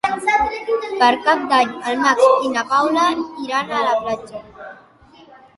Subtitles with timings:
[1.01, 3.05] Per Cap d'Any en Max i na Paula
[3.49, 4.43] iran a la platja.